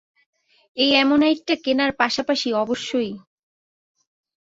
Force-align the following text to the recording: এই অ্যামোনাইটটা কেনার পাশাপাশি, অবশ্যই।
এই 0.77 0.89
অ্যামোনাইটটা 0.93 1.55
কেনার 1.63 1.91
পাশাপাশি, 1.93 2.49
অবশ্যই। 2.53 3.11